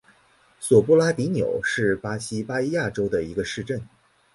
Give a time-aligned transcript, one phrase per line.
[0.59, 3.79] 索布拉迪纽是巴西巴伊亚州的一个市镇。